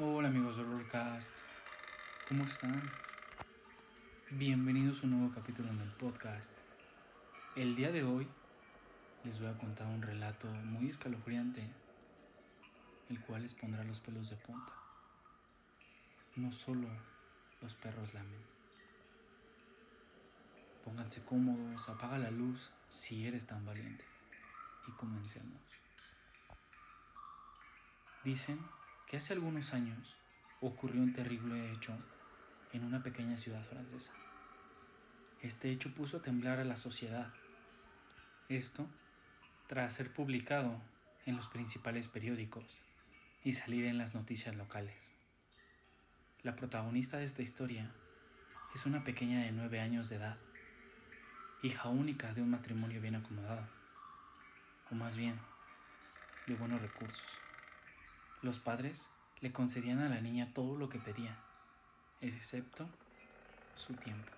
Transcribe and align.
Hola 0.00 0.28
amigos 0.28 0.56
de 0.56 0.62
Rollcast, 0.62 1.36
¿cómo 2.28 2.44
están? 2.44 2.88
Bienvenidos 4.30 5.02
a 5.02 5.06
un 5.06 5.18
nuevo 5.18 5.34
capítulo 5.34 5.70
en 5.70 5.80
el 5.80 5.90
podcast. 5.90 6.52
El 7.56 7.74
día 7.74 7.90
de 7.90 8.04
hoy 8.04 8.28
les 9.24 9.40
voy 9.40 9.48
a 9.48 9.58
contar 9.58 9.88
un 9.88 10.00
relato 10.00 10.46
muy 10.46 10.88
escalofriante, 10.88 11.68
el 13.08 13.20
cual 13.22 13.42
les 13.42 13.54
pondrá 13.54 13.82
los 13.82 13.98
pelos 13.98 14.30
de 14.30 14.36
punta. 14.36 14.72
No 16.36 16.52
solo 16.52 16.86
los 17.60 17.74
perros 17.74 18.14
lamen. 18.14 18.44
Pónganse 20.84 21.24
cómodos, 21.24 21.88
apaga 21.88 22.18
la 22.18 22.30
luz 22.30 22.70
si 22.88 23.26
eres 23.26 23.48
tan 23.48 23.66
valiente 23.66 24.04
y 24.86 24.92
comencemos. 24.92 25.60
Dicen 28.22 28.60
que 29.08 29.16
hace 29.16 29.32
algunos 29.32 29.72
años 29.72 30.14
ocurrió 30.60 31.00
un 31.00 31.14
terrible 31.14 31.72
hecho 31.72 31.96
en 32.74 32.84
una 32.84 33.02
pequeña 33.02 33.38
ciudad 33.38 33.64
francesa. 33.64 34.12
Este 35.40 35.70
hecho 35.70 35.94
puso 35.94 36.18
a 36.18 36.22
temblar 36.22 36.60
a 36.60 36.64
la 36.64 36.76
sociedad. 36.76 37.32
Esto 38.50 38.86
tras 39.66 39.94
ser 39.94 40.12
publicado 40.12 40.80
en 41.24 41.36
los 41.36 41.48
principales 41.48 42.06
periódicos 42.06 42.82
y 43.44 43.54
salir 43.54 43.86
en 43.86 43.96
las 43.96 44.14
noticias 44.14 44.54
locales. 44.56 45.12
La 46.42 46.54
protagonista 46.54 47.16
de 47.16 47.24
esta 47.24 47.42
historia 47.42 47.90
es 48.74 48.84
una 48.84 49.04
pequeña 49.04 49.42
de 49.42 49.52
nueve 49.52 49.80
años 49.80 50.10
de 50.10 50.16
edad, 50.16 50.36
hija 51.62 51.88
única 51.88 52.34
de 52.34 52.42
un 52.42 52.50
matrimonio 52.50 53.00
bien 53.00 53.14
acomodado, 53.14 53.66
o 54.90 54.94
más 54.94 55.16
bien, 55.16 55.38
de 56.46 56.54
buenos 56.54 56.82
recursos. 56.82 57.47
Los 58.40 58.60
padres 58.60 59.10
le 59.40 59.50
concedían 59.50 59.98
a 59.98 60.08
la 60.08 60.20
niña 60.20 60.52
todo 60.54 60.76
lo 60.76 60.88
que 60.88 61.00
pedía, 61.00 61.36
excepto 62.20 62.88
su 63.74 63.94
tiempo. 63.94 64.30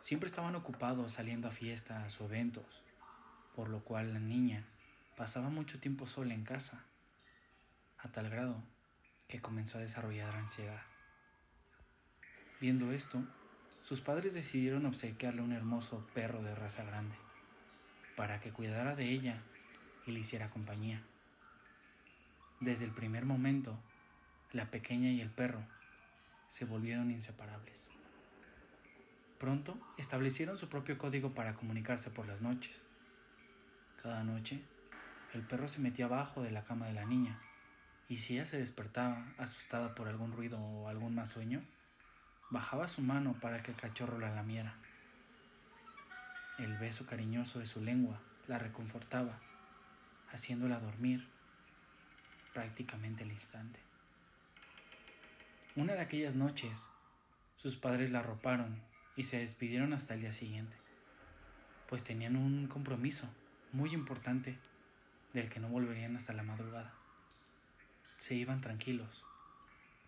Siempre 0.00 0.28
estaban 0.28 0.54
ocupados 0.54 1.12
saliendo 1.12 1.48
a 1.48 1.50
fiestas 1.50 2.20
o 2.20 2.26
eventos, 2.26 2.84
por 3.56 3.68
lo 3.68 3.80
cual 3.80 4.12
la 4.12 4.20
niña 4.20 4.64
pasaba 5.16 5.48
mucho 5.48 5.80
tiempo 5.80 6.06
sola 6.06 6.34
en 6.34 6.44
casa, 6.44 6.84
a 7.98 8.12
tal 8.12 8.30
grado 8.30 8.62
que 9.26 9.40
comenzó 9.40 9.78
a 9.78 9.80
desarrollar 9.80 10.36
ansiedad. 10.36 10.82
Viendo 12.60 12.92
esto, 12.92 13.24
sus 13.82 14.00
padres 14.00 14.34
decidieron 14.34 14.86
obsequiarle 14.86 15.42
un 15.42 15.50
hermoso 15.50 16.06
perro 16.14 16.44
de 16.44 16.54
raza 16.54 16.84
grande, 16.84 17.16
para 18.14 18.40
que 18.40 18.52
cuidara 18.52 18.94
de 18.94 19.10
ella 19.10 19.42
y 20.06 20.12
le 20.12 20.20
hiciera 20.20 20.48
compañía. 20.50 21.02
Desde 22.60 22.86
el 22.86 22.90
primer 22.90 23.26
momento, 23.26 23.78
la 24.52 24.70
pequeña 24.70 25.10
y 25.10 25.20
el 25.20 25.28
perro 25.28 25.60
se 26.48 26.64
volvieron 26.64 27.10
inseparables. 27.10 27.90
Pronto 29.38 29.78
establecieron 29.98 30.56
su 30.56 30.70
propio 30.70 30.96
código 30.96 31.34
para 31.34 31.54
comunicarse 31.54 32.08
por 32.08 32.26
las 32.26 32.40
noches. 32.40 32.82
Cada 34.02 34.24
noche, 34.24 34.62
el 35.34 35.42
perro 35.42 35.68
se 35.68 35.80
metía 35.80 36.06
abajo 36.06 36.42
de 36.42 36.50
la 36.50 36.64
cama 36.64 36.86
de 36.86 36.94
la 36.94 37.04
niña, 37.04 37.38
y 38.08 38.16
si 38.16 38.34
ella 38.34 38.46
se 38.46 38.56
despertaba 38.56 39.26
asustada 39.36 39.94
por 39.94 40.08
algún 40.08 40.32
ruido 40.32 40.58
o 40.58 40.88
algún 40.88 41.14
más 41.14 41.28
sueño, 41.28 41.62
bajaba 42.48 42.88
su 42.88 43.02
mano 43.02 43.34
para 43.38 43.62
que 43.62 43.72
el 43.72 43.76
cachorro 43.76 44.18
la 44.18 44.34
lamiera. 44.34 44.76
El 46.58 46.78
beso 46.78 47.04
cariñoso 47.04 47.58
de 47.58 47.66
su 47.66 47.82
lengua 47.82 48.18
la 48.48 48.58
reconfortaba, 48.58 49.40
haciéndola 50.32 50.80
dormir 50.80 51.28
prácticamente 52.56 53.22
al 53.22 53.32
instante. 53.32 53.78
Una 55.74 55.92
de 55.92 56.00
aquellas 56.00 56.36
noches, 56.36 56.88
sus 57.58 57.76
padres 57.76 58.12
la 58.12 58.20
arroparon 58.20 58.80
y 59.14 59.24
se 59.24 59.40
despidieron 59.40 59.92
hasta 59.92 60.14
el 60.14 60.22
día 60.22 60.32
siguiente, 60.32 60.74
pues 61.86 62.02
tenían 62.02 62.34
un 62.34 62.66
compromiso 62.66 63.28
muy 63.72 63.92
importante 63.92 64.58
del 65.34 65.50
que 65.50 65.60
no 65.60 65.68
volverían 65.68 66.16
hasta 66.16 66.32
la 66.32 66.44
madrugada. 66.44 66.94
Se 68.16 68.34
iban 68.34 68.62
tranquilos, 68.62 69.22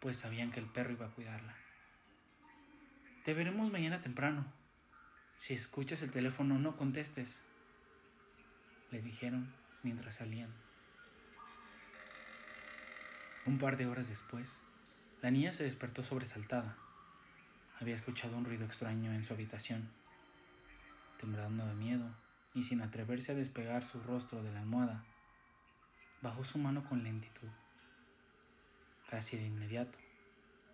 pues 0.01 0.17
sabían 0.17 0.51
que 0.51 0.61
el 0.61 0.67
perro 0.67 0.93
iba 0.93 1.05
a 1.05 1.11
cuidarla. 1.11 1.55
Te 3.27 3.35
veremos 3.35 3.71
mañana 3.71 4.01
temprano. 4.01 4.47
Si 5.37 5.53
escuchas 5.53 6.01
el 6.01 6.13
teléfono 6.13 6.59
no 6.59 6.79
contestes, 6.79 7.43
le 8.91 9.03
dijeron 9.03 9.53
mientras 9.83 10.15
salían. 10.15 10.68
Un 13.49 13.57
par 13.57 13.79
de 13.79 13.87
horas 13.87 14.11
después, 14.11 14.61
la 15.23 15.31
niña 15.31 15.53
se 15.53 15.65
despertó 15.65 16.03
sobresaltada. 16.03 16.77
Había 17.81 17.95
escuchado 17.95 18.37
un 18.37 18.45
ruido 18.45 18.67
extraño 18.67 19.11
en 19.15 19.25
su 19.25 19.33
habitación. 19.33 19.89
Temblando 21.19 21.67
de 21.67 21.73
miedo 21.73 22.15
y 22.53 22.65
sin 22.65 22.83
atreverse 22.83 23.33
a 23.33 23.35
despegar 23.35 23.87
su 23.87 24.03
rostro 24.03 24.43
de 24.43 24.53
la 24.53 24.61
almohada, 24.61 25.03
bajó 26.21 26.45
su 26.45 26.59
mano 26.59 26.85
con 26.87 27.03
lentitud. 27.03 27.49
Casi 29.09 29.39
de 29.39 29.47
inmediato, 29.47 29.97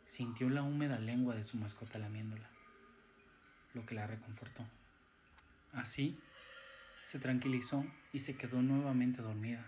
sintió 0.04 0.50
la 0.50 0.64
húmeda 0.64 0.98
lengua 0.98 1.36
de 1.36 1.44
su 1.44 1.56
mascota 1.56 2.00
lamiéndola, 2.00 2.50
lo 3.72 3.86
que 3.86 3.94
la 3.94 4.08
reconfortó. 4.08 4.66
Así, 5.72 6.18
se 7.06 7.20
tranquilizó 7.20 7.86
y 8.12 8.18
se 8.18 8.36
quedó 8.36 8.62
nuevamente 8.62 9.22
dormida. 9.22 9.64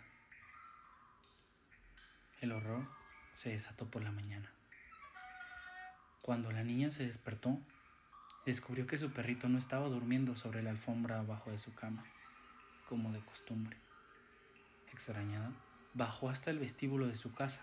El 2.41 2.51
horror 2.51 2.96
se 3.37 3.51
desató 3.51 3.87
por 3.87 4.03
la 4.03 4.11
mañana. 4.11 4.51
Cuando 6.23 6.51
la 6.51 6.65
niña 6.65 6.91
se 6.91 7.05
despertó, 7.05 7.61
descubrió 8.47 8.87
que 8.87 8.99
su 8.99 9.13
perrito 9.13 9.49
no 9.49 9.59
estaba 9.59 9.89
durmiendo 9.89 10.35
sobre 10.37 10.63
la 10.63 10.71
alfombra 10.71 11.21
abajo 11.21 11.51
de 11.51 11.59
su 11.59 11.75
cama, 11.75 12.05
como 12.89 13.13
de 13.13 13.21
costumbre. 13.21 13.77
Extrañada, 14.91 15.53
bajó 15.93 16.31
hasta 16.31 16.51
el 16.51 16.59
vestíbulo 16.59 17.07
de 17.07 17.15
su 17.15 17.35
casa, 17.35 17.61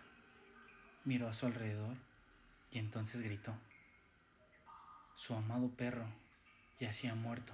miró 1.05 1.27
a 1.27 1.33
su 1.33 1.47
alrededor 1.47 1.97
y 2.71 2.77
entonces 2.77 3.21
gritó. 3.21 3.53
Su 5.15 5.33
amado 5.33 5.69
perro 5.69 6.05
yacía 6.79 7.15
muerto, 7.15 7.53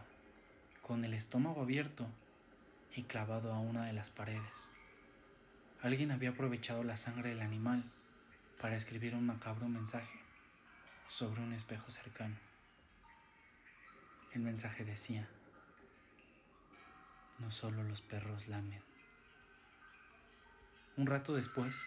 con 0.81 1.05
el 1.05 1.13
estómago 1.13 1.61
abierto 1.61 2.05
y 2.95 3.03
clavado 3.03 3.53
a 3.53 3.59
una 3.59 3.85
de 3.85 3.93
las 3.93 4.09
paredes. 4.09 4.69
Alguien 5.81 6.11
había 6.11 6.31
aprovechado 6.31 6.83
la 6.83 6.97
sangre 6.97 7.29
del 7.29 7.41
animal 7.41 7.85
para 8.59 8.75
escribir 8.75 9.15
un 9.15 9.25
macabro 9.25 9.69
mensaje 9.69 10.19
sobre 11.07 11.41
un 11.41 11.53
espejo 11.53 11.91
cercano. 11.91 12.35
El 14.33 14.41
mensaje 14.41 14.83
decía, 14.83 15.29
no 17.39 17.51
solo 17.51 17.83
los 17.83 18.01
perros 18.01 18.47
lamen. 18.49 18.81
Un 20.97 21.07
rato 21.07 21.35
después 21.35 21.81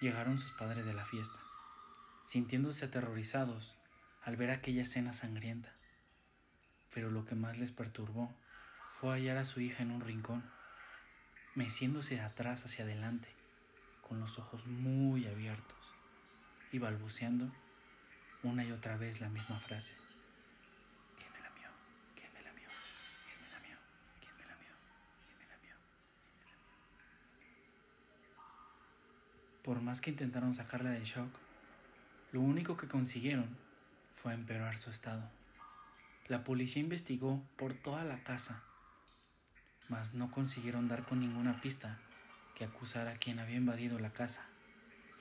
llegaron 0.00 0.38
sus 0.38 0.52
padres 0.52 0.86
de 0.86 0.94
la 0.94 1.04
fiesta, 1.04 1.38
sintiéndose 2.24 2.86
aterrorizados 2.86 3.76
al 4.22 4.36
ver 4.36 4.50
aquella 4.50 4.82
escena 4.82 5.12
sangrienta. 5.12 5.74
Pero 6.94 7.10
lo 7.10 7.26
que 7.26 7.34
más 7.34 7.58
les 7.58 7.72
perturbó 7.72 8.34
fue 8.98 9.12
hallar 9.12 9.36
a 9.36 9.44
su 9.44 9.60
hija 9.60 9.82
en 9.82 9.90
un 9.90 10.00
rincón 10.00 10.42
meciéndose 11.54 12.16
de 12.16 12.22
atrás 12.22 12.64
hacia 12.64 12.84
adelante, 12.84 13.28
con 14.08 14.18
los 14.18 14.38
ojos 14.38 14.66
muy 14.66 15.26
abiertos 15.26 15.83
y 16.74 16.78
balbuceando 16.78 17.50
una 18.42 18.64
y 18.64 18.72
otra 18.72 18.96
vez 18.96 19.20
la 19.20 19.28
misma 19.28 19.60
frase. 19.60 19.94
¿Quién 21.16 21.32
me 21.32 21.40
lamió? 21.40 21.68
¿Quién 22.16 22.32
me 22.34 22.42
lamió? 22.42 22.68
¿Quién 23.24 23.40
me 23.40 23.50
lamió? 23.52 23.78
¿Quién 24.20 24.36
me 24.36 24.44
lamió? 24.44 24.72
¿Quién 25.24 25.38
me 25.38 25.46
lamió? 25.46 25.76
Por 29.62 29.80
más 29.82 30.00
que 30.00 30.10
intentaron 30.10 30.54
sacarla 30.54 30.90
del 30.90 31.04
shock, 31.04 31.30
lo 32.32 32.40
único 32.40 32.76
que 32.76 32.88
consiguieron 32.88 33.56
fue 34.14 34.34
empeorar 34.34 34.76
su 34.76 34.90
estado. 34.90 35.30
La 36.26 36.42
policía 36.42 36.82
investigó 36.82 37.40
por 37.56 37.74
toda 37.74 38.02
la 38.02 38.24
casa 38.24 38.64
mas 39.88 40.14
no 40.14 40.30
consiguieron 40.30 40.88
dar 40.88 41.04
con 41.04 41.20
ninguna 41.20 41.60
pista 41.60 41.98
que 42.54 42.64
acusara 42.64 43.12
a 43.12 43.16
quien 43.16 43.38
había 43.38 43.56
invadido 43.56 43.98
la 43.98 44.12
casa 44.12 44.46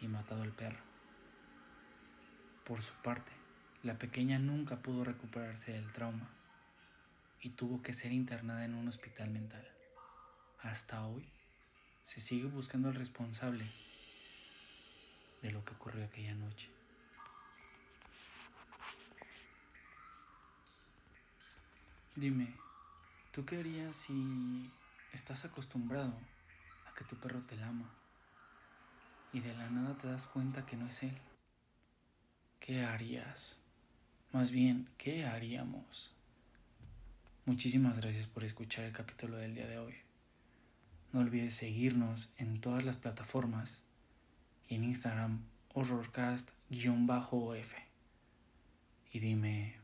y 0.01 0.07
matado 0.07 0.42
al 0.44 0.51
perro. 0.51 0.93
Por 2.63 2.81
su 2.81 2.94
parte, 2.94 3.31
la 3.83 3.98
pequeña 3.98 4.39
nunca 4.39 4.77
pudo 4.77 5.04
recuperarse 5.04 5.74
del 5.74 5.92
trauma 5.92 6.30
y 7.42 7.50
tuvo 7.50 7.81
que 7.81 7.94
ser 7.94 8.12
internada 8.12 8.63
en 8.63 8.75
un 8.75 8.88
hospital 8.88 9.30
mental. 9.30 9.68
Hasta 10.62 11.06
hoy 11.06 11.27
se 12.04 12.21
sigue 12.21 12.48
buscando 12.48 12.88
al 12.88 12.95
responsable 12.95 13.69
de 15.42 15.51
lo 15.51 15.65
que 15.65 15.74
ocurrió 15.74 16.06
aquella 16.06 16.36
noche. 16.36 16.69
Dime, 22.15 22.56
¿Tú 23.33 23.45
qué 23.45 23.57
harías 23.57 23.95
si 23.95 24.71
estás 25.12 25.44
acostumbrado 25.44 26.13
a 26.88 26.94
que 26.94 27.04
tu 27.04 27.15
perro 27.15 27.42
te 27.42 27.56
lama 27.56 27.89
y 29.33 29.39
de 29.39 29.56
la 29.56 29.71
nada 29.71 29.98
te 29.98 30.07
das 30.07 30.27
cuenta 30.27 30.68
que 30.68 30.77
no 30.77 30.86
es 30.86 31.01
él 31.01 31.18
¿qué 32.65 32.81
harías? 32.81 33.60
Más 34.31 34.50
bien, 34.50 34.88
¿qué 34.98 35.25
haríamos? 35.25 36.13
Muchísimas 37.45 37.98
gracias 37.98 38.25
por 38.25 38.45
escuchar 38.45 38.86
el 38.86 38.94
capítulo 38.94 39.36
del 39.36 39.54
día 39.54 39.68
de 39.68 39.80
hoy. 39.80 39.95
No 41.12 41.19
olvides 41.19 41.56
seguirnos 41.56 42.31
en 42.38 42.62
todas 42.62 42.86
las 42.86 42.98
plataformas 42.98 43.81
y 44.69 44.75
en 44.75 44.86
Instagram 44.86 45.44
horrorcast-of. 45.74 47.74
Y 49.12 49.19
dime, 49.19 49.75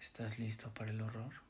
¿estás 0.00 0.40
listo 0.40 0.74
para 0.74 0.90
el 0.90 1.00
horror? 1.00 1.45